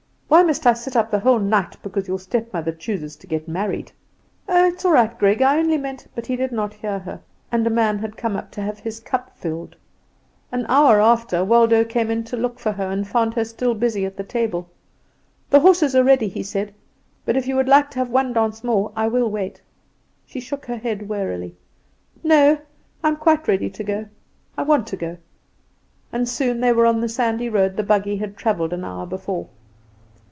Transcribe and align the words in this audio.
"Why 0.31 0.43
must 0.43 0.65
I 0.65 0.71
sit 0.71 0.95
up 0.95 1.11
the 1.11 1.19
whole 1.19 1.39
night 1.39 1.75
because 1.83 2.07
your 2.07 2.17
stepmother 2.17 2.71
chooses 2.71 3.17
to 3.17 3.27
get 3.27 3.49
married?" 3.49 3.91
"Oh, 4.47 4.65
it's 4.67 4.85
all 4.85 4.93
right, 4.93 5.15
Greg, 5.19 5.41
I 5.41 5.59
only 5.59 5.77
meant" 5.77 6.07
But 6.15 6.25
he 6.25 6.37
did 6.37 6.53
not 6.53 6.73
hear 6.73 6.99
her, 6.99 7.19
and 7.51 7.67
a 7.67 7.69
man 7.69 7.99
had 7.99 8.15
come 8.15 8.37
up 8.37 8.49
to 8.51 8.61
have 8.61 8.79
his 8.79 9.01
cup 9.01 9.35
filled. 9.37 9.75
An 10.49 10.65
hour 10.69 11.01
after 11.01 11.43
Waldo 11.43 11.83
came 11.83 12.09
in 12.09 12.23
to 12.23 12.37
look 12.37 12.59
for 12.59 12.71
her, 12.71 12.89
and 12.89 13.05
found 13.05 13.33
her 13.33 13.43
still 13.43 13.73
busy 13.75 14.05
at 14.05 14.15
the 14.15 14.23
table. 14.23 14.69
"The 15.49 15.59
horses 15.59 15.97
are 15.97 16.03
ready," 16.03 16.29
he 16.29 16.43
said; 16.43 16.73
"but 17.25 17.35
if 17.35 17.45
you 17.45 17.57
would 17.57 17.67
like 17.67 17.91
to 17.91 17.99
have 17.99 18.09
one 18.09 18.31
dance 18.31 18.63
more 18.63 18.93
I 18.95 19.09
will 19.09 19.29
wait." 19.29 19.61
She 20.25 20.39
shook 20.39 20.65
her 20.67 20.77
head 20.77 21.09
wearily. 21.09 21.57
"No; 22.23 22.57
I 23.03 23.09
am 23.09 23.17
quite 23.17 23.49
ready. 23.49 23.69
I 24.57 24.63
want 24.63 24.87
to 24.87 24.95
go." 24.95 25.17
And 26.13 26.27
soon 26.27 26.61
they 26.61 26.71
were 26.71 26.85
on 26.85 27.01
the 27.01 27.09
sandy 27.09 27.49
road 27.49 27.75
the 27.75 27.83
buggy 27.83 28.15
had 28.15 28.37
travelled 28.37 28.71
an 28.71 28.85
hour 28.85 29.05
before. 29.05 29.49